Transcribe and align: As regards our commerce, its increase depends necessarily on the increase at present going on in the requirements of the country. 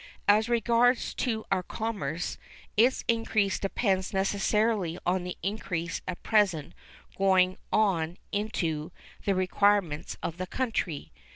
As 0.27 0.49
regards 0.49 1.15
our 1.51 1.61
commerce, 1.61 2.39
its 2.75 3.03
increase 3.07 3.59
depends 3.59 4.13
necessarily 4.13 4.97
on 5.05 5.23
the 5.23 5.37
increase 5.43 6.01
at 6.07 6.23
present 6.23 6.73
going 7.19 7.59
on 7.71 8.17
in 8.31 8.49
the 8.51 9.35
requirements 9.35 10.17
of 10.23 10.37
the 10.37 10.47
country. 10.47 11.11